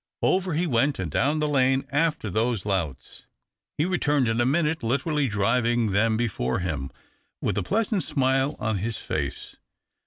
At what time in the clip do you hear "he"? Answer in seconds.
0.55-0.65, 3.77-3.85